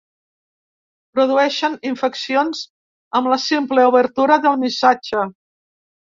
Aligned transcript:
Produeixen 1.17 1.75
infeccions 1.89 2.61
amb 3.19 3.29
la 3.33 3.37
simple 3.43 3.83
obertura 3.91 4.39
del 4.47 4.57
missatge. 4.63 5.27